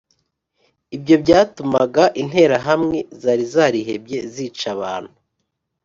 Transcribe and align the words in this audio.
Ibyo 0.95 1.15
byatumaga 1.23 2.03
Interahamwe 2.21 2.97
zari 3.21 3.45
zarihebye 3.53 4.19
zica 4.33 4.67
abantu 4.75 5.11